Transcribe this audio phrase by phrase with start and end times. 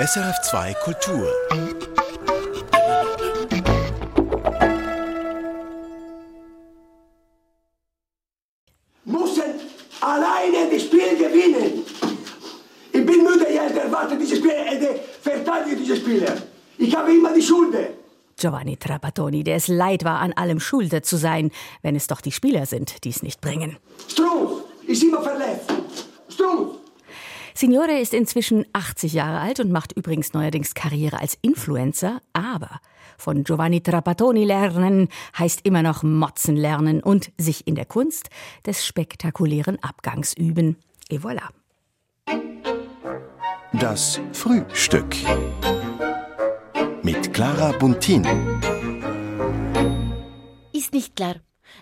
[0.00, 1.28] SRF2 Kultur.
[9.04, 9.42] Müssen
[10.00, 11.84] alleine das Spiel gewinnen.
[12.90, 16.36] Ich bin müde jetzt, erwarte diese Spieler, äh, verteidige diese Spieler.
[16.78, 17.76] Ich habe immer die Schuld.
[18.38, 21.50] Giovanni Trapattoni, der es leid war, an allem schulde zu sein,
[21.82, 23.76] wenn es doch die Spieler sind, die es nicht bringen.
[24.08, 25.70] Struth ist immer verletzt.
[26.30, 26.81] Struth.
[27.62, 32.80] Signore ist inzwischen 80 Jahre alt und macht übrigens neuerdings Karriere als Influencer, aber
[33.16, 38.30] von Giovanni Trapattoni lernen heißt immer noch Motzen lernen und sich in der Kunst
[38.66, 40.76] des spektakulären Abgangs üben.
[41.08, 41.50] Et voilà.
[43.74, 45.14] Das Frühstück.
[47.04, 48.24] Mit Clara Buntin.
[50.72, 51.36] Ist nicht klar.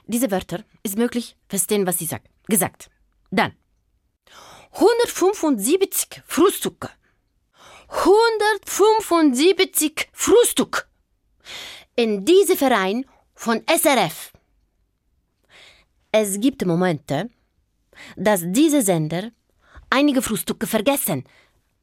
[0.07, 2.29] Diese Wörter ist möglich verstehen, was sie sagt.
[2.49, 2.91] Gesagt.
[3.31, 3.53] Dann.
[4.73, 6.91] 175 Frühstücke.
[7.89, 10.89] 175 Frühstück.
[11.97, 13.05] In diesem Verein
[13.35, 14.33] von SRF.
[16.13, 17.31] Es gibt Momente,
[18.17, 19.33] dass diese Sender
[19.91, 21.25] einige Frühstücke vergessen.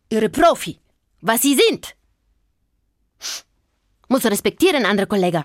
[0.10, 0.80] Ihre Profi,
[1.22, 1.96] was sie sind.
[4.08, 5.44] Muss respektieren, andere Kollegen.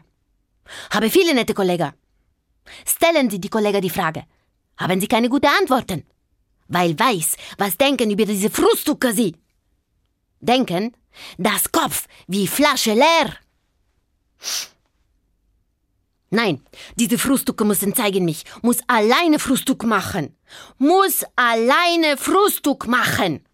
[0.91, 1.93] Habe viele nette Kollegen.
[2.87, 4.25] Stellen Sie die Kollegen die Frage.
[4.77, 6.07] Haben Sie keine guten Antworten?
[6.73, 9.37] Weil weiß, was denken über diese Frühstücke Sie.
[10.41, 10.97] Denken,
[11.37, 13.37] das Kopf wie Flasche leer.
[16.31, 16.63] Nein,
[16.97, 18.45] diese Frühstücke müssen zeigen mich.
[18.63, 20.35] Muss alleine Frühstück machen.
[20.79, 23.45] Muss alleine Frühstück machen.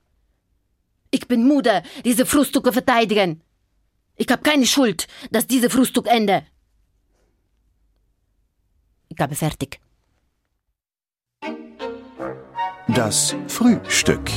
[1.11, 3.43] Ich bin müde, diese Frühstücke verteidigen.
[4.15, 6.47] Ich habe keine Schuld, dass diese Frühstück ende.
[9.09, 9.81] Ich habe fertig.
[12.99, 14.29] Das Frühstück.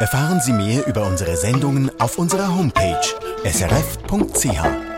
[0.00, 3.00] Erfahren Sie mehr über unsere Sendungen auf unserer Homepage
[3.42, 4.91] srf.ch.